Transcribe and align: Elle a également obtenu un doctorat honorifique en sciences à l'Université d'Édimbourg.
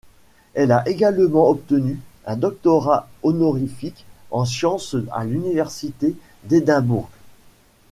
Elle 0.55 0.71
a 0.71 0.81
également 0.89 1.47
obtenu 1.47 1.99
un 2.25 2.35
doctorat 2.35 3.07
honorifique 3.21 4.03
en 4.31 4.45
sciences 4.45 4.95
à 5.11 5.23
l'Université 5.25 6.15
d'Édimbourg. 6.45 7.07